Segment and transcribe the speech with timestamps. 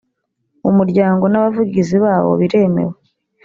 [0.69, 2.95] umuryango n abavugizi bawo biremewe